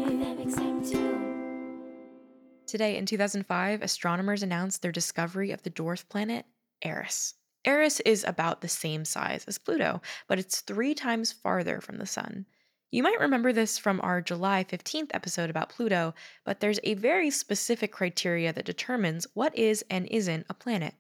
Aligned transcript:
Today 2.68 2.96
in 2.96 3.04
2005, 3.04 3.82
astronomers 3.82 4.44
announced 4.44 4.80
their 4.80 4.92
discovery 4.92 5.50
of 5.50 5.64
the 5.64 5.70
dwarf 5.70 6.08
planet 6.08 6.46
Eris. 6.82 7.34
Eris 7.64 7.98
is 8.00 8.22
about 8.22 8.60
the 8.60 8.68
same 8.68 9.04
size 9.04 9.44
as 9.48 9.58
Pluto, 9.58 10.00
but 10.28 10.38
it's 10.38 10.60
three 10.60 10.94
times 10.94 11.32
farther 11.32 11.80
from 11.80 11.98
the 11.98 12.06
sun. 12.06 12.46
You 12.94 13.02
might 13.02 13.20
remember 13.20 13.54
this 13.54 13.78
from 13.78 14.02
our 14.02 14.20
July 14.20 14.64
15th 14.64 15.12
episode 15.14 15.48
about 15.48 15.70
Pluto, 15.70 16.12
but 16.44 16.60
there's 16.60 16.78
a 16.84 16.92
very 16.92 17.30
specific 17.30 17.90
criteria 17.90 18.52
that 18.52 18.66
determines 18.66 19.26
what 19.32 19.56
is 19.56 19.82
and 19.88 20.06
isn't 20.08 20.44
a 20.50 20.54
planet. 20.54 20.92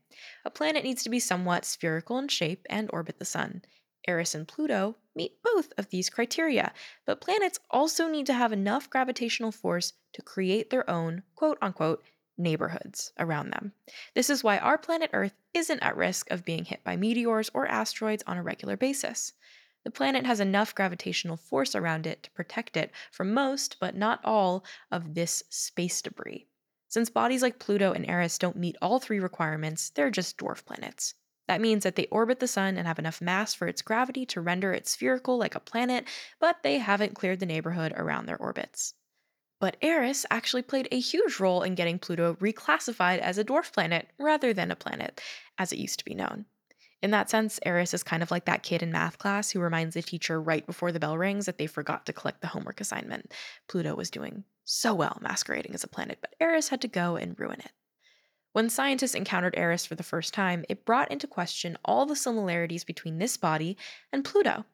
A 0.46 0.50
planet 0.50 0.84
needs 0.84 1.02
to 1.02 1.10
be 1.10 1.20
somewhat 1.20 1.66
spherical 1.66 2.18
in 2.18 2.28
shape 2.28 2.64
and 2.70 2.88
orbit 2.94 3.18
the 3.18 3.26
sun. 3.26 3.60
Eris 4.08 4.34
and 4.34 4.48
Pluto 4.48 4.96
meet 5.14 5.42
both 5.42 5.70
of 5.76 5.90
these 5.90 6.08
criteria, 6.08 6.72
but 7.04 7.20
planets 7.20 7.58
also 7.70 8.08
need 8.08 8.24
to 8.24 8.32
have 8.32 8.52
enough 8.52 8.88
gravitational 8.88 9.52
force 9.52 9.92
to 10.14 10.22
create 10.22 10.70
their 10.70 10.88
own 10.88 11.24
quote 11.34 11.58
unquote 11.60 12.02
neighborhoods 12.38 13.12
around 13.18 13.50
them. 13.50 13.74
This 14.14 14.30
is 14.30 14.42
why 14.42 14.56
our 14.56 14.78
planet 14.78 15.10
Earth 15.12 15.34
isn't 15.52 15.80
at 15.80 15.98
risk 15.98 16.30
of 16.30 16.46
being 16.46 16.64
hit 16.64 16.82
by 16.84 16.96
meteors 16.96 17.50
or 17.52 17.66
asteroids 17.66 18.24
on 18.26 18.38
a 18.38 18.42
regular 18.42 18.78
basis. 18.78 19.34
The 19.84 19.90
planet 19.90 20.26
has 20.26 20.38
enough 20.38 20.74
gravitational 20.74 21.36
force 21.36 21.74
around 21.74 22.06
it 22.06 22.22
to 22.22 22.30
protect 22.30 22.76
it 22.76 22.92
from 23.10 23.34
most, 23.34 23.78
but 23.80 23.96
not 23.96 24.20
all, 24.24 24.64
of 24.90 25.14
this 25.14 25.42
space 25.48 26.00
debris. 26.00 26.46
Since 26.88 27.10
bodies 27.10 27.42
like 27.42 27.58
Pluto 27.58 27.92
and 27.92 28.08
Eris 28.08 28.38
don't 28.38 28.56
meet 28.56 28.76
all 28.82 29.00
three 29.00 29.18
requirements, 29.18 29.90
they're 29.90 30.10
just 30.10 30.36
dwarf 30.36 30.64
planets. 30.64 31.14
That 31.48 31.60
means 31.60 31.82
that 31.82 31.96
they 31.96 32.06
orbit 32.06 32.38
the 32.38 32.46
sun 32.46 32.76
and 32.76 32.86
have 32.86 32.98
enough 32.98 33.20
mass 33.20 33.54
for 33.54 33.66
its 33.66 33.82
gravity 33.82 34.24
to 34.26 34.40
render 34.40 34.72
it 34.72 34.86
spherical 34.86 35.36
like 35.36 35.54
a 35.54 35.60
planet, 35.60 36.06
but 36.38 36.62
they 36.62 36.78
haven't 36.78 37.14
cleared 37.14 37.40
the 37.40 37.46
neighborhood 37.46 37.92
around 37.96 38.26
their 38.26 38.38
orbits. 38.38 38.94
But 39.58 39.76
Eris 39.80 40.26
actually 40.30 40.62
played 40.62 40.88
a 40.90 41.00
huge 41.00 41.40
role 41.40 41.62
in 41.62 41.74
getting 41.74 41.98
Pluto 41.98 42.34
reclassified 42.34 43.18
as 43.18 43.38
a 43.38 43.44
dwarf 43.44 43.72
planet 43.72 44.10
rather 44.18 44.52
than 44.52 44.70
a 44.70 44.76
planet, 44.76 45.20
as 45.58 45.72
it 45.72 45.78
used 45.78 45.98
to 45.98 46.04
be 46.04 46.14
known. 46.14 46.46
In 47.02 47.10
that 47.10 47.28
sense, 47.28 47.58
Eris 47.66 47.92
is 47.92 48.04
kind 48.04 48.22
of 48.22 48.30
like 48.30 48.44
that 48.44 48.62
kid 48.62 48.82
in 48.82 48.92
math 48.92 49.18
class 49.18 49.50
who 49.50 49.60
reminds 49.60 49.94
the 49.94 50.02
teacher 50.02 50.40
right 50.40 50.64
before 50.64 50.92
the 50.92 51.00
bell 51.00 51.18
rings 51.18 51.46
that 51.46 51.58
they 51.58 51.66
forgot 51.66 52.06
to 52.06 52.12
collect 52.12 52.40
the 52.40 52.46
homework 52.46 52.80
assignment. 52.80 53.32
Pluto 53.68 53.96
was 53.96 54.08
doing 54.08 54.44
so 54.64 54.94
well 54.94 55.18
masquerading 55.20 55.74
as 55.74 55.82
a 55.82 55.88
planet, 55.88 56.18
but 56.20 56.34
Eris 56.40 56.68
had 56.68 56.80
to 56.82 56.88
go 56.88 57.16
and 57.16 57.38
ruin 57.38 57.58
it. 57.58 57.72
When 58.52 58.70
scientists 58.70 59.14
encountered 59.14 59.56
Eris 59.56 59.84
for 59.84 59.96
the 59.96 60.02
first 60.02 60.32
time, 60.32 60.64
it 60.68 60.84
brought 60.84 61.10
into 61.10 61.26
question 61.26 61.76
all 61.84 62.06
the 62.06 62.14
similarities 62.14 62.84
between 62.84 63.18
this 63.18 63.36
body 63.36 63.76
and 64.12 64.24
Pluto. 64.24 64.64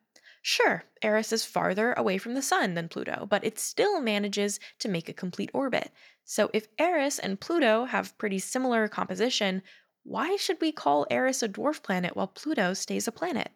Sure, 0.43 0.85
Eris 1.03 1.33
is 1.33 1.45
farther 1.45 1.93
away 1.95 2.19
from 2.19 2.35
the 2.35 2.43
sun 2.43 2.75
than 2.75 2.89
Pluto, 2.89 3.27
but 3.29 3.45
it 3.45 3.59
still 3.59 4.01
manages 4.01 4.61
to 4.81 4.89
make 4.89 5.09
a 5.09 5.13
complete 5.13 5.51
orbit. 5.55 5.91
So 6.25 6.51
if 6.53 6.69
Eris 6.79 7.19
and 7.19 7.41
Pluto 7.41 7.87
have 7.87 8.17
pretty 8.19 8.39
similar 8.39 8.87
composition, 8.89 9.63
why 10.09 10.37
should 10.37 10.59
we 10.63 10.73
call 10.73 11.07
Eris 11.11 11.43
a 11.43 11.49
dwarf 11.49 11.83
planet 11.83 12.17
while 12.17 12.29
Pluto 12.29 12.73
stays 12.73 13.07
a 13.07 13.13
planet? 13.13 13.51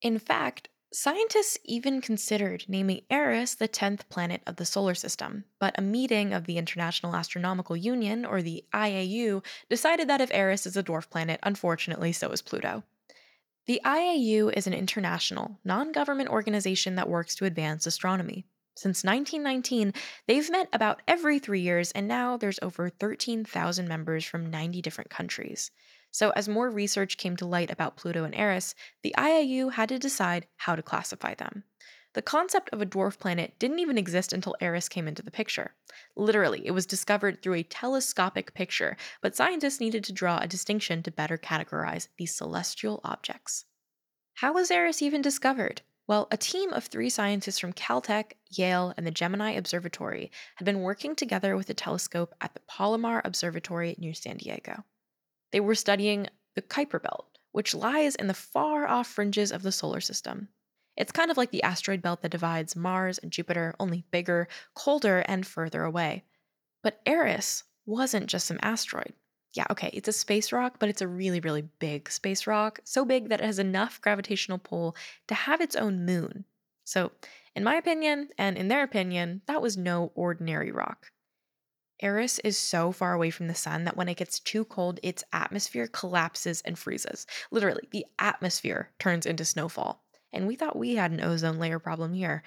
In 0.00 0.18
fact, 0.18 0.68
scientists 0.92 1.56
even 1.64 2.00
considered 2.00 2.64
naming 2.66 3.02
Eris 3.08 3.54
the 3.54 3.68
10th 3.68 4.08
planet 4.08 4.42
of 4.44 4.56
the 4.56 4.66
solar 4.66 4.96
system, 4.96 5.44
but 5.60 5.78
a 5.78 5.82
meeting 5.82 6.32
of 6.32 6.46
the 6.46 6.58
International 6.58 7.14
Astronomical 7.14 7.76
Union, 7.76 8.24
or 8.24 8.42
the 8.42 8.64
IAU, 8.74 9.44
decided 9.70 10.08
that 10.08 10.20
if 10.20 10.34
Eris 10.34 10.66
is 10.66 10.76
a 10.76 10.82
dwarf 10.82 11.08
planet, 11.08 11.38
unfortunately, 11.44 12.10
so 12.10 12.30
is 12.30 12.42
Pluto. 12.42 12.82
The 13.66 13.80
IAU 13.84 14.52
is 14.56 14.66
an 14.66 14.74
international, 14.74 15.60
non 15.64 15.92
government 15.92 16.30
organization 16.30 16.96
that 16.96 17.08
works 17.08 17.36
to 17.36 17.44
advance 17.44 17.86
astronomy. 17.86 18.46
Since 18.74 19.04
1919, 19.04 19.92
they've 20.26 20.50
met 20.50 20.68
about 20.72 21.02
every 21.06 21.38
three 21.38 21.60
years, 21.60 21.92
and 21.92 22.08
now 22.08 22.36
there's 22.36 22.58
over 22.62 22.88
13,000 22.88 23.86
members 23.86 24.24
from 24.24 24.50
90 24.50 24.80
different 24.80 25.10
countries. 25.10 25.70
So, 26.10 26.30
as 26.30 26.48
more 26.48 26.70
research 26.70 27.16
came 27.16 27.36
to 27.36 27.46
light 27.46 27.70
about 27.70 27.96
Pluto 27.96 28.24
and 28.24 28.34
Eris, 28.34 28.74
the 29.02 29.14
IAU 29.16 29.72
had 29.72 29.88
to 29.90 29.98
decide 29.98 30.46
how 30.56 30.74
to 30.74 30.82
classify 30.82 31.34
them. 31.34 31.64
The 32.14 32.22
concept 32.22 32.68
of 32.70 32.82
a 32.82 32.86
dwarf 32.86 33.18
planet 33.18 33.58
didn't 33.58 33.78
even 33.78 33.96
exist 33.96 34.32
until 34.32 34.56
Eris 34.60 34.88
came 34.88 35.08
into 35.08 35.22
the 35.22 35.30
picture. 35.30 35.74
Literally, 36.14 36.66
it 36.66 36.72
was 36.72 36.84
discovered 36.84 37.40
through 37.40 37.54
a 37.54 37.62
telescopic 37.62 38.52
picture, 38.52 38.98
but 39.22 39.34
scientists 39.34 39.80
needed 39.80 40.04
to 40.04 40.12
draw 40.12 40.38
a 40.38 40.46
distinction 40.46 41.02
to 41.02 41.10
better 41.10 41.38
categorize 41.38 42.08
these 42.18 42.34
celestial 42.34 43.00
objects. 43.04 43.64
How 44.34 44.52
was 44.52 44.70
Eris 44.70 45.00
even 45.00 45.22
discovered? 45.22 45.82
Well, 46.12 46.28
a 46.30 46.36
team 46.36 46.74
of 46.74 46.84
three 46.84 47.08
scientists 47.08 47.58
from 47.58 47.72
Caltech, 47.72 48.34
Yale, 48.50 48.92
and 48.98 49.06
the 49.06 49.10
Gemini 49.10 49.52
Observatory 49.52 50.30
had 50.56 50.66
been 50.66 50.82
working 50.82 51.16
together 51.16 51.56
with 51.56 51.70
a 51.70 51.72
telescope 51.72 52.34
at 52.42 52.52
the 52.52 52.60
Palomar 52.68 53.22
Observatory 53.24 53.96
near 53.96 54.12
San 54.12 54.36
Diego. 54.36 54.84
They 55.52 55.60
were 55.60 55.74
studying 55.74 56.26
the 56.54 56.60
Kuiper 56.60 57.02
Belt, 57.02 57.38
which 57.52 57.74
lies 57.74 58.14
in 58.14 58.26
the 58.26 58.34
far 58.34 58.86
off 58.86 59.06
fringes 59.06 59.50
of 59.50 59.62
the 59.62 59.72
solar 59.72 60.02
system. 60.02 60.48
It's 60.98 61.12
kind 61.12 61.30
of 61.30 61.38
like 61.38 61.50
the 61.50 61.62
asteroid 61.62 62.02
belt 62.02 62.20
that 62.20 62.32
divides 62.32 62.76
Mars 62.76 63.16
and 63.16 63.32
Jupiter, 63.32 63.74
only 63.80 64.04
bigger, 64.10 64.48
colder, 64.74 65.20
and 65.20 65.46
further 65.46 65.82
away. 65.82 66.24
But 66.82 67.00
Eris 67.06 67.64
wasn't 67.86 68.26
just 68.26 68.46
some 68.46 68.58
asteroid 68.60 69.14
yeah, 69.54 69.66
okay, 69.70 69.90
it's 69.92 70.08
a 70.08 70.12
space 70.12 70.50
rock, 70.52 70.76
but 70.78 70.88
it's 70.88 71.02
a 71.02 71.08
really, 71.08 71.40
really 71.40 71.62
big 71.78 72.10
space 72.10 72.46
rock. 72.46 72.80
So 72.84 73.04
big 73.04 73.28
that 73.28 73.40
it 73.40 73.46
has 73.46 73.58
enough 73.58 74.00
gravitational 74.00 74.58
pull 74.58 74.96
to 75.28 75.34
have 75.34 75.60
its 75.60 75.76
own 75.76 76.06
moon. 76.06 76.44
So, 76.84 77.12
in 77.54 77.62
my 77.62 77.76
opinion, 77.76 78.30
and 78.38 78.56
in 78.56 78.68
their 78.68 78.82
opinion, 78.82 79.42
that 79.46 79.60
was 79.60 79.76
no 79.76 80.10
ordinary 80.14 80.72
rock. 80.72 81.12
Eris 82.00 82.40
is 82.40 82.58
so 82.58 82.90
far 82.90 83.12
away 83.12 83.30
from 83.30 83.46
the 83.46 83.54
sun 83.54 83.84
that 83.84 83.96
when 83.96 84.08
it 84.08 84.16
gets 84.16 84.40
too 84.40 84.64
cold, 84.64 84.98
its 85.02 85.22
atmosphere 85.32 85.86
collapses 85.86 86.60
and 86.62 86.78
freezes. 86.78 87.26
Literally, 87.50 87.86
the 87.92 88.06
atmosphere 88.18 88.90
turns 88.98 89.26
into 89.26 89.44
snowfall. 89.44 90.02
And 90.32 90.46
we 90.46 90.56
thought 90.56 90.78
we 90.78 90.96
had 90.96 91.12
an 91.12 91.20
ozone 91.20 91.58
layer 91.58 91.78
problem 91.78 92.14
here. 92.14 92.42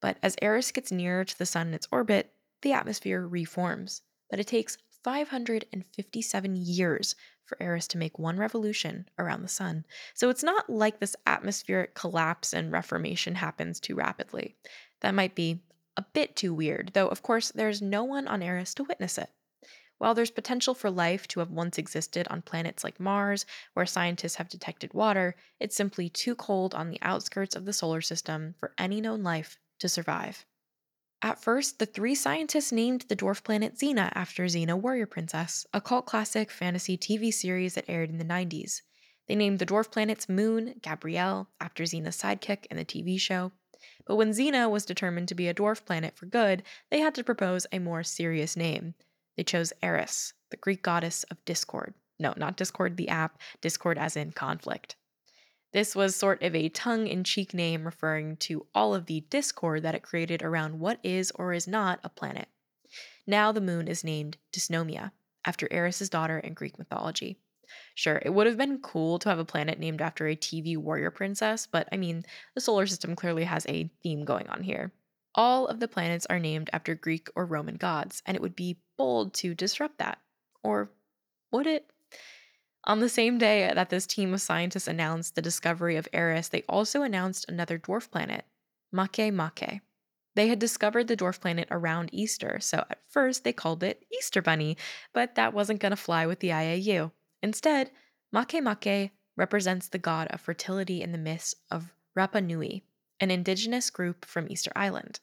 But 0.00 0.16
as 0.22 0.36
Eris 0.42 0.72
gets 0.72 0.90
nearer 0.90 1.24
to 1.24 1.38
the 1.38 1.46
sun 1.46 1.68
in 1.68 1.74
its 1.74 1.86
orbit, 1.92 2.32
the 2.62 2.72
atmosphere 2.72 3.26
reforms. 3.26 4.02
But 4.28 4.40
it 4.40 4.46
takes 4.46 4.78
557 5.06 6.56
years 6.56 7.14
for 7.44 7.56
Eris 7.62 7.86
to 7.86 7.96
make 7.96 8.18
one 8.18 8.38
revolution 8.38 9.08
around 9.20 9.42
the 9.42 9.48
sun. 9.48 9.84
So 10.14 10.30
it's 10.30 10.42
not 10.42 10.68
like 10.68 10.98
this 10.98 11.14
atmospheric 11.28 11.94
collapse 11.94 12.52
and 12.52 12.72
reformation 12.72 13.36
happens 13.36 13.78
too 13.78 13.94
rapidly. 13.94 14.56
That 15.02 15.14
might 15.14 15.36
be 15.36 15.62
a 15.96 16.04
bit 16.12 16.34
too 16.34 16.52
weird, 16.52 16.90
though, 16.92 17.06
of 17.06 17.22
course, 17.22 17.52
there's 17.52 17.80
no 17.80 18.02
one 18.02 18.26
on 18.26 18.42
Eris 18.42 18.74
to 18.74 18.82
witness 18.82 19.16
it. 19.16 19.30
While 19.98 20.12
there's 20.12 20.32
potential 20.32 20.74
for 20.74 20.90
life 20.90 21.28
to 21.28 21.38
have 21.40 21.52
once 21.52 21.78
existed 21.78 22.26
on 22.28 22.42
planets 22.42 22.82
like 22.82 22.98
Mars, 22.98 23.46
where 23.74 23.86
scientists 23.86 24.34
have 24.34 24.48
detected 24.48 24.92
water, 24.92 25.36
it's 25.60 25.76
simply 25.76 26.08
too 26.08 26.34
cold 26.34 26.74
on 26.74 26.90
the 26.90 26.98
outskirts 27.00 27.54
of 27.54 27.64
the 27.64 27.72
solar 27.72 28.00
system 28.00 28.56
for 28.58 28.72
any 28.76 29.00
known 29.00 29.22
life 29.22 29.56
to 29.78 29.88
survive. 29.88 30.44
At 31.22 31.42
first, 31.42 31.78
the 31.78 31.86
three 31.86 32.14
scientists 32.14 32.72
named 32.72 33.06
the 33.08 33.16
dwarf 33.16 33.42
planet 33.42 33.76
Xena 33.76 34.12
after 34.14 34.44
Xena 34.44 34.78
Warrior 34.78 35.06
Princess, 35.06 35.66
a 35.72 35.80
cult 35.80 36.06
classic 36.06 36.50
fantasy 36.50 36.98
TV 36.98 37.32
series 37.32 37.74
that 37.74 37.88
aired 37.88 38.10
in 38.10 38.18
the 38.18 38.24
90s. 38.24 38.82
They 39.26 39.34
named 39.34 39.58
the 39.58 39.66
dwarf 39.66 39.90
planet's 39.90 40.28
moon 40.28 40.74
Gabrielle 40.82 41.48
after 41.60 41.84
Xena's 41.84 42.20
sidekick 42.20 42.66
in 42.66 42.76
the 42.76 42.84
TV 42.84 43.18
show. 43.18 43.52
But 44.06 44.16
when 44.16 44.30
Xena 44.30 44.70
was 44.70 44.84
determined 44.84 45.28
to 45.28 45.34
be 45.34 45.48
a 45.48 45.54
dwarf 45.54 45.84
planet 45.84 46.16
for 46.16 46.26
good, 46.26 46.62
they 46.90 47.00
had 47.00 47.14
to 47.16 47.24
propose 47.24 47.66
a 47.72 47.78
more 47.78 48.02
serious 48.02 48.56
name. 48.56 48.94
They 49.36 49.42
chose 49.42 49.72
Eris, 49.82 50.34
the 50.50 50.56
Greek 50.56 50.82
goddess 50.82 51.24
of 51.24 51.44
discord. 51.44 51.94
No, 52.18 52.34
not 52.36 52.56
discord 52.56 52.96
the 52.96 53.08
app, 53.08 53.38
discord 53.60 53.98
as 53.98 54.16
in 54.16 54.32
conflict. 54.32 54.96
This 55.76 55.94
was 55.94 56.16
sort 56.16 56.42
of 56.42 56.54
a 56.54 56.70
tongue 56.70 57.06
in 57.06 57.22
cheek 57.22 57.52
name 57.52 57.84
referring 57.84 58.38
to 58.38 58.66
all 58.74 58.94
of 58.94 59.04
the 59.04 59.26
discord 59.28 59.82
that 59.82 59.94
it 59.94 60.02
created 60.02 60.40
around 60.40 60.80
what 60.80 60.98
is 61.02 61.30
or 61.32 61.52
is 61.52 61.68
not 61.68 62.00
a 62.02 62.08
planet. 62.08 62.48
Now 63.26 63.52
the 63.52 63.60
moon 63.60 63.86
is 63.86 64.02
named 64.02 64.38
Dysnomia, 64.54 65.12
after 65.44 65.68
Eris's 65.70 66.08
daughter 66.08 66.38
in 66.38 66.54
Greek 66.54 66.78
mythology. 66.78 67.36
Sure, 67.94 68.22
it 68.24 68.30
would 68.30 68.46
have 68.46 68.56
been 68.56 68.80
cool 68.80 69.18
to 69.18 69.28
have 69.28 69.38
a 69.38 69.44
planet 69.44 69.78
named 69.78 70.00
after 70.00 70.26
a 70.26 70.34
TV 70.34 70.78
warrior 70.78 71.10
princess, 71.10 71.68
but 71.70 71.86
I 71.92 71.98
mean, 71.98 72.24
the 72.54 72.62
solar 72.62 72.86
system 72.86 73.14
clearly 73.14 73.44
has 73.44 73.66
a 73.68 73.90
theme 74.02 74.24
going 74.24 74.48
on 74.48 74.62
here. 74.62 74.92
All 75.34 75.66
of 75.66 75.78
the 75.78 75.88
planets 75.88 76.24
are 76.30 76.38
named 76.38 76.70
after 76.72 76.94
Greek 76.94 77.28
or 77.36 77.44
Roman 77.44 77.76
gods, 77.76 78.22
and 78.24 78.34
it 78.34 78.40
would 78.40 78.56
be 78.56 78.78
bold 78.96 79.34
to 79.34 79.54
disrupt 79.54 79.98
that. 79.98 80.22
Or 80.64 80.90
would 81.52 81.66
it? 81.66 81.90
On 82.86 83.00
the 83.00 83.08
same 83.08 83.36
day 83.36 83.70
that 83.74 83.90
this 83.90 84.06
team 84.06 84.32
of 84.32 84.40
scientists 84.40 84.86
announced 84.86 85.34
the 85.34 85.42
discovery 85.42 85.96
of 85.96 86.06
Eris, 86.12 86.48
they 86.48 86.62
also 86.68 87.02
announced 87.02 87.44
another 87.48 87.78
dwarf 87.78 88.10
planet, 88.10 88.44
Makemake. 88.94 89.80
They 90.36 90.48
had 90.48 90.60
discovered 90.60 91.08
the 91.08 91.16
dwarf 91.16 91.40
planet 91.40 91.66
around 91.70 92.10
Easter, 92.12 92.58
so 92.60 92.84
at 92.88 93.00
first 93.08 93.42
they 93.42 93.52
called 93.52 93.82
it 93.82 94.04
Easter 94.16 94.40
Bunny, 94.40 94.76
but 95.12 95.34
that 95.34 95.52
wasn't 95.52 95.80
going 95.80 95.90
to 95.90 95.96
fly 95.96 96.26
with 96.26 96.38
the 96.38 96.50
IAU. 96.50 97.10
Instead, 97.42 97.90
Makemake 98.32 99.10
represents 99.36 99.88
the 99.88 99.98
god 99.98 100.28
of 100.28 100.40
fertility 100.40 101.02
in 101.02 101.10
the 101.10 101.18
myths 101.18 101.56
of 101.70 101.92
Rapa 102.16 102.44
Nui, 102.44 102.84
an 103.18 103.30
indigenous 103.32 103.90
group 103.90 104.24
from 104.24 104.46
Easter 104.48 104.72
Island. 104.76 105.18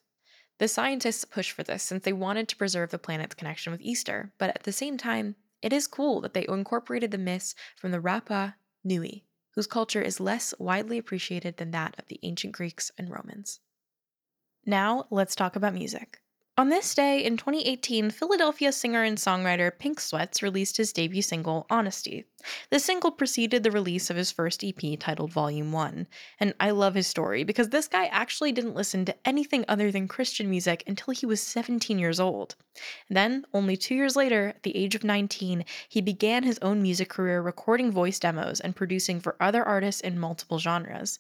The 0.60 0.68
scientists 0.68 1.26
pushed 1.26 1.52
for 1.52 1.64
this 1.64 1.84
since 1.84 2.04
they 2.04 2.14
wanted 2.14 2.48
to 2.50 2.56
preserve 2.58 2.92
the 2.92 3.00
planet's 3.00 3.36
connection 3.36 3.72
with 3.72 3.82
Easter, 3.82 4.34
but 4.38 4.50
at 4.50 4.64
the 4.64 4.72
same 4.72 4.98
time, 4.98 5.36
it 5.64 5.74
is 5.74 5.88
cool 5.88 6.22
that 6.22 6.34
they 6.34 6.46
incorporated 6.48 7.10
the 7.12 7.18
myths 7.18 7.56
from 7.78 7.92
the 7.92 8.00
Rapa 8.00 8.56
Nui, 8.84 9.26
whose 9.56 9.66
culture 9.66 10.02
is 10.02 10.20
less 10.20 10.54
widely 10.60 10.98
appreciated 10.98 11.58
than 11.58 11.72
that 11.72 11.96
of 11.98 12.08
the 12.10 12.20
ancient 12.22 12.54
Greeks 12.54 12.92
and 12.98 13.10
Romans. 13.10 13.62
Now, 14.66 15.08
let's 15.10 15.36
talk 15.36 15.56
about 15.56 15.74
music. 15.74 16.23
On 16.56 16.70
this 16.70 16.94
day 16.94 17.24
in 17.24 17.36
2018, 17.36 18.12
Philadelphia 18.12 18.72
singer 18.72 19.02
and 19.02 19.18
songwriter 19.18 19.72
Pink 19.76 20.00
Sweats 20.00 20.44
released 20.44 20.78
his 20.78 20.94
debut 20.94 21.24
single, 21.24 21.66
Honesty. 21.68 22.26
The 22.70 22.80
single 22.80 23.10
preceded 23.10 23.64
the 23.64 23.72
release 23.72 24.12
of 24.12 24.18
his 24.18 24.32
first 24.32 24.64
EP 24.64 25.00
titled 25.00 25.32
Volume 25.32 25.72
1. 25.72 26.06
And 26.40 26.54
I 26.60 26.70
love 26.70 26.94
his 26.94 27.08
story 27.08 27.44
because 27.44 27.70
this 27.70 27.88
guy 27.88 28.06
actually 28.06 28.52
didn't 28.52 28.76
listen 28.76 29.04
to 29.06 29.16
anything 29.26 29.66
other 29.68 29.90
than 29.90 30.08
Christian 30.08 30.48
music 30.48 30.84
until 30.86 31.16
he 31.16 31.26
was 31.26 31.42
17 31.42 31.98
years 31.98 32.20
old. 32.20 32.56
Then, 33.10 33.46
only 33.52 33.76
two 33.76 33.96
years 33.96 34.16
later, 34.16 34.50
at 34.50 34.62
the 34.62 34.78
age 34.78 34.94
of 34.94 35.04
19, 35.04 35.66
he 35.90 36.02
began 36.02 36.44
his 36.44 36.60
own 36.60 36.84
music 36.84 37.10
career 37.10 37.42
recording 37.42 37.92
voice 37.92 38.20
demos 38.20 38.60
and 38.60 38.76
producing 38.76 39.20
for 39.20 39.38
other 39.40 39.64
artists 39.64 40.02
in 40.02 40.20
multiple 40.20 40.60
genres. 40.60 41.18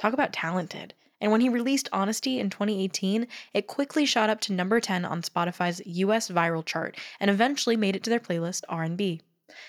Talk 0.00 0.12
about 0.12 0.32
talented. 0.32 0.94
And 1.22 1.30
when 1.30 1.40
he 1.40 1.48
released 1.48 1.88
Honesty 1.92 2.40
in 2.40 2.50
2018, 2.50 3.28
it 3.54 3.68
quickly 3.68 4.04
shot 4.04 4.28
up 4.28 4.40
to 4.40 4.52
number 4.52 4.80
10 4.80 5.04
on 5.04 5.22
Spotify's 5.22 5.80
US 5.86 6.28
viral 6.28 6.66
chart 6.66 6.98
and 7.20 7.30
eventually 7.30 7.76
made 7.76 7.94
it 7.94 8.02
to 8.02 8.10
their 8.10 8.18
playlist 8.18 8.64
R&B. 8.68 9.20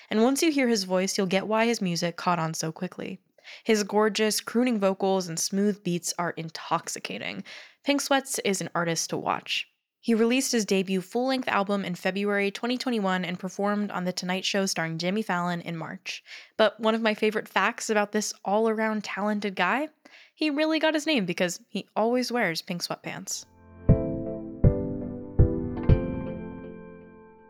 And 0.10 0.24
once 0.24 0.42
you 0.42 0.52
hear 0.52 0.68
his 0.68 0.86
voice, 0.86 1.16
you'll 1.16 1.28
get 1.28 1.46
why 1.46 1.68
his 1.68 1.80
music 1.80 2.18
caught 2.18 2.40
on 2.40 2.56
so 2.56 2.72
quickly. 2.72 3.20
His 3.64 3.84
gorgeous, 3.84 4.42
crooning 4.42 4.80
vocals 4.80 5.28
and 5.28 5.40
smooth 5.40 5.84
beats 5.84 6.12
are 6.18 6.32
intoxicating. 6.32 7.44
Pink 7.84 8.02
Sweats 8.02 8.40
is 8.40 8.60
an 8.60 8.70
artist 8.74 9.12
to 9.12 9.18
watch. 9.18 9.68
He 10.02 10.16
released 10.16 10.54
his 10.54 10.66
debut 10.66 11.02
full 11.02 11.28
length 11.28 11.48
album 11.48 11.86
in 11.86 11.94
February 11.94 12.50
2021 12.50 13.24
and 13.24 13.38
performed 13.38 13.92
on 13.92 14.06
The 14.06 14.12
Tonight 14.12 14.44
Show 14.44 14.66
starring 14.66 14.98
Jimmy 14.98 15.22
Fallon 15.22 15.62
in 15.62 15.78
March. 15.78 16.24
But 16.58 16.80
one 16.80 16.96
of 16.96 17.02
my 17.02 17.14
favorite 17.14 17.48
facts 17.48 17.92
about 17.92 18.12
this 18.12 18.34
all 18.44 18.68
around 18.68 19.04
talented 19.04 19.56
guy 19.56 19.90
he 20.36 20.50
really 20.50 20.80
got 20.80 20.94
his 20.94 21.06
name 21.06 21.26
because 21.26 21.60
he 21.70 21.88
always 21.96 22.32
wears 22.32 22.62
pink 22.62 22.82
sweatpants. 22.84 23.46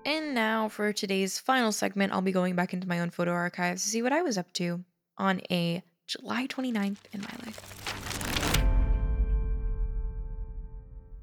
And 0.05 0.35
now 0.35 0.67
for 0.67 0.91
today's 0.91 1.39
final 1.39 1.71
segment, 1.71 2.11
I'll 2.11 2.21
be 2.21 2.33
going 2.33 2.55
back 2.55 2.73
into 2.73 2.87
my 2.87 2.99
own 2.99 3.09
photo 3.09 3.31
archives 3.31 3.83
to 3.83 3.89
see 3.89 4.01
what 4.01 4.11
I 4.11 4.21
was 4.21 4.37
up 4.37 4.51
to 4.53 4.83
on 5.17 5.41
a 5.49 5.81
July 6.07 6.47
29th 6.47 6.97
in 7.13 7.21
my 7.21 7.33
life. 7.45 7.83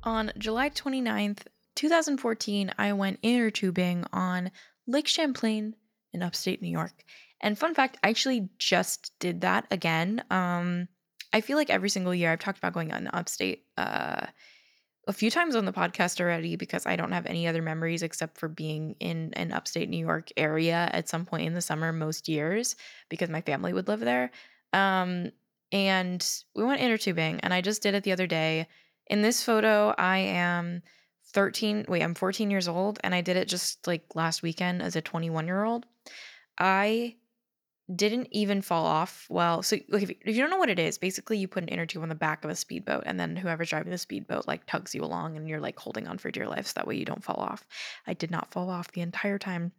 On 0.03 0.33
July 0.39 0.71
29th, 0.71 1.41
2014, 1.75 2.73
I 2.79 2.95
went 2.95 3.19
inner 3.23 3.51
tubing 3.51 4.05
on 4.15 4.51
Lake 4.87 5.07
Champlain 5.07 5.77
in 6.15 6.23
upstate 6.23 6.63
New 6.63 6.71
York. 6.71 7.05
And 7.43 7.59
fun 7.59 7.75
fact, 7.75 7.99
I 8.03 8.09
actually 8.09 8.49
just 8.59 9.13
did 9.19 9.43
that 9.43 9.67
again. 9.71 10.25
Um, 10.31 10.89
I 11.33 11.41
feel 11.41 11.57
like 11.57 11.71
every 11.71 11.91
single 11.91 12.15
year 12.15 12.33
I've 12.33 12.41
talked 12.41 12.59
about 12.59 12.73
going 12.73 12.93
on 12.93 13.09
upstate 13.13 13.65
uh, 13.77 14.27
a 15.07 15.13
few 15.13 15.31
times 15.31 15.57
on 15.57 15.65
the 15.65 15.73
podcast 15.73 16.21
already 16.21 16.57
because 16.57 16.87
I 16.87 16.97
don't 16.97 17.13
have 17.13 17.27
any 17.27 17.47
other 17.47 17.63
memories 17.63 18.03
except 18.03 18.39
for 18.39 18.49
being 18.49 18.97
in 19.01 19.33
an 19.35 19.53
upstate 19.53 19.89
New 19.89 20.05
York 20.05 20.29
area 20.37 20.89
at 20.93 21.09
some 21.09 21.25
point 21.25 21.47
in 21.47 21.55
the 21.55 21.61
summer 21.61 21.93
most 21.93 22.29
years 22.29 22.77
because 23.09 23.31
my 23.31 23.41
family 23.41 23.73
would 23.73 23.89
live 23.89 24.01
there. 24.01 24.31
Um, 24.73 25.31
and 25.73 26.27
we 26.55 26.65
went 26.65 26.81
inner 26.81 26.99
tubing, 26.99 27.41
and 27.41 27.55
I 27.55 27.61
just 27.61 27.83
did 27.83 27.95
it 27.95 28.03
the 28.03 28.13
other 28.13 28.27
day. 28.27 28.67
In 29.07 29.23
this 29.23 29.43
photo, 29.43 29.95
I 29.97 30.19
am 30.19 30.83
13, 31.33 31.87
wait, 31.89 32.03
I'm 32.03 32.15
14 32.15 32.51
years 32.51 32.69
old, 32.69 32.99
and 33.05 33.15
I 33.15 33.21
did 33.21 33.37
it 33.37 33.49
just 33.49 33.87
like 33.87 34.05
last 34.15 34.43
weekend 34.43 34.83
as 34.83 34.97
a 34.97 35.01
21 35.01 35.47
year 35.47 35.65
old. 35.65 35.87
I 36.59 37.17
didn't 37.95 38.29
even 38.31 38.63
fall 38.63 38.85
off 38.87 39.27
well. 39.29 39.63
So 39.63 39.77
if, 39.89 40.11
you 40.11 40.41
don't 40.41 40.51
know 40.51 40.59
what 40.59 40.71
it 40.71 40.79
is 40.79 40.99
basically 40.99 41.39
you 41.39 41.49
put 41.49 41.63
an 41.63 41.69
inner 41.69 41.87
tube 41.87 42.03
on 42.03 42.09
the 42.09 42.15
back 42.15 42.45
of 42.45 42.51
a 42.51 42.55
speedboat 42.55 43.05
and 43.07 43.19
then 43.19 43.37
whoever's 43.37 43.71
driving 43.71 43.91
the 43.91 43.99
speedboat 43.99 44.47
like 44.47 44.67
tugs 44.67 44.95
you 44.95 45.03
along 45.03 45.37
and 45.37 45.49
you're 45.49 45.61
like 45.61 45.79
holding 45.79 46.07
on 46.07 46.19
for 46.19 46.31
dear 46.31 46.47
life 46.47 46.67
so 46.67 46.73
that 46.77 46.87
way 46.87 46.97
you 46.97 47.05
don't 47.05 47.25
fall 47.25 47.37
off. 47.37 47.67
I 48.07 48.15
did 48.15 48.31
not 48.31 48.53
fall 48.53 48.71
off 48.71 48.93
the 48.93 49.01
entire 49.01 49.39
time. 49.39 49.73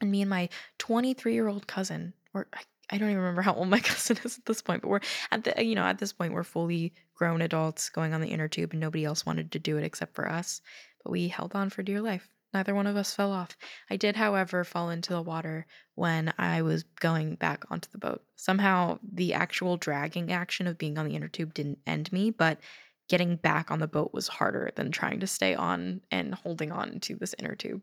And 0.00 0.10
me 0.10 0.22
and 0.22 0.30
my 0.30 0.48
23 0.78 1.34
year 1.34 1.48
old 1.48 1.66
cousin 1.66 2.12
or 2.34 2.46
I 2.90 2.96
don't 2.96 3.10
even 3.10 3.20
remember 3.20 3.42
how 3.42 3.54
old 3.54 3.68
my 3.68 3.80
cousin 3.84 4.18
is 4.24 4.38
at 4.38 4.44
this 4.44 4.62
point 4.62 4.82
but 4.82 4.88
we're 4.88 5.00
at 5.30 5.44
the 5.44 5.64
you 5.64 5.74
know 5.74 5.82
at 5.82 5.98
this 5.98 6.12
point 6.12 6.32
we're 6.32 6.44
fully 6.44 6.92
grown 7.14 7.42
adults 7.42 7.88
going 7.88 8.14
on 8.14 8.20
the 8.20 8.28
inner 8.28 8.48
tube 8.48 8.70
and 8.72 8.80
nobody 8.80 9.04
else 9.04 9.26
wanted 9.26 9.52
to 9.52 9.58
do 9.58 9.76
it 9.76 9.84
except 9.84 10.14
for 10.14 10.30
us. 10.30 10.60
But 11.02 11.10
we 11.10 11.28
held 11.28 11.54
on 11.54 11.70
for 11.70 11.82
dear 11.82 12.00
life 12.00 12.28
Neither 12.54 12.74
one 12.74 12.86
of 12.86 12.96
us 12.96 13.14
fell 13.14 13.32
off. 13.32 13.56
I 13.90 13.96
did, 13.96 14.16
however, 14.16 14.64
fall 14.64 14.90
into 14.90 15.12
the 15.12 15.22
water 15.22 15.66
when 15.96 16.32
I 16.38 16.62
was 16.62 16.84
going 16.98 17.34
back 17.34 17.64
onto 17.70 17.90
the 17.90 17.98
boat. 17.98 18.22
Somehow, 18.36 18.98
the 19.12 19.34
actual 19.34 19.76
dragging 19.76 20.32
action 20.32 20.66
of 20.66 20.78
being 20.78 20.96
on 20.96 21.06
the 21.06 21.14
inner 21.14 21.28
tube 21.28 21.52
didn't 21.52 21.78
end 21.86 22.10
me, 22.10 22.30
but 22.30 22.58
getting 23.08 23.36
back 23.36 23.70
on 23.70 23.80
the 23.80 23.86
boat 23.86 24.12
was 24.14 24.28
harder 24.28 24.70
than 24.76 24.90
trying 24.90 25.20
to 25.20 25.26
stay 25.26 25.54
on 25.54 26.00
and 26.10 26.34
holding 26.34 26.72
on 26.72 27.00
to 27.00 27.16
this 27.16 27.34
inner 27.38 27.54
tube. 27.54 27.82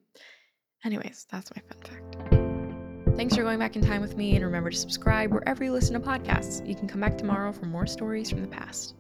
Anyways, 0.84 1.28
that's 1.32 1.52
my 1.56 1.62
fun 1.62 1.82
fact. 1.82 3.18
Thanks 3.18 3.36
for 3.36 3.44
going 3.44 3.60
back 3.60 3.76
in 3.76 3.82
time 3.82 4.02
with 4.02 4.18
me, 4.18 4.36
and 4.36 4.44
remember 4.44 4.72
to 4.72 4.78
subscribe 4.78 5.32
wherever 5.32 5.64
you 5.64 5.72
listen 5.72 5.94
to 5.94 6.06
podcasts. 6.06 6.68
You 6.68 6.76
can 6.76 6.88
come 6.88 7.02
back 7.02 7.18
tomorrow 7.18 7.54
for 7.54 7.66
more 7.66 7.88
stories 7.88 8.30
from 8.30 8.42
the 8.42 8.48
past. 8.48 8.96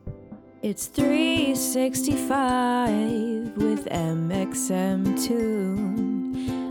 It's 0.67 0.88
365 0.88 3.55
with 3.55 3.86
mxmtoon. 3.86 5.29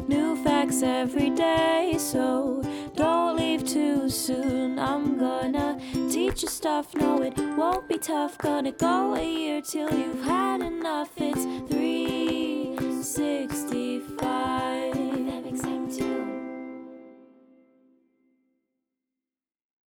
New 0.09 0.35
facts 0.43 0.83
every 0.83 1.31
day, 1.31 1.95
so 1.97 2.61
don't 2.97 3.37
leave 3.37 3.65
too 3.65 4.11
soon. 4.11 4.81
I'm 4.81 5.17
gonna 5.17 5.79
teach 6.11 6.43
you 6.43 6.49
stuff, 6.49 6.93
no, 6.97 7.23
it 7.23 7.39
won't 7.57 7.89
be 7.89 7.99
tough. 7.99 8.37
Gonna 8.39 8.73
go 8.73 9.15
a 9.15 9.23
year 9.23 9.63
till 9.63 9.97
you've 9.97 10.25
had 10.25 10.61
enough. 10.61 11.11
It's 11.17 11.45
365. 11.73 14.65